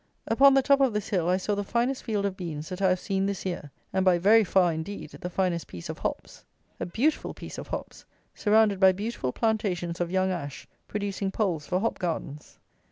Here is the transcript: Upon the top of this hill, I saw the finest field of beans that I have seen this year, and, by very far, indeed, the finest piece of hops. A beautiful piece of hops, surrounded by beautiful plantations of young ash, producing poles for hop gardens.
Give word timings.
Upon 0.25 0.55
the 0.55 0.63
top 0.63 0.79
of 0.81 0.93
this 0.93 1.09
hill, 1.09 1.29
I 1.29 1.37
saw 1.37 1.53
the 1.53 1.63
finest 1.63 2.01
field 2.01 2.25
of 2.25 2.35
beans 2.35 2.69
that 2.69 2.81
I 2.81 2.89
have 2.89 2.99
seen 2.99 3.27
this 3.27 3.45
year, 3.45 3.69
and, 3.93 4.03
by 4.03 4.17
very 4.17 4.43
far, 4.43 4.73
indeed, 4.73 5.11
the 5.11 5.29
finest 5.29 5.67
piece 5.67 5.89
of 5.89 5.99
hops. 5.99 6.43
A 6.79 6.87
beautiful 6.87 7.35
piece 7.35 7.59
of 7.59 7.67
hops, 7.67 8.05
surrounded 8.33 8.79
by 8.79 8.93
beautiful 8.93 9.31
plantations 9.31 10.01
of 10.01 10.09
young 10.09 10.31
ash, 10.31 10.67
producing 10.87 11.29
poles 11.29 11.67
for 11.67 11.81
hop 11.81 11.99
gardens. 11.99 12.57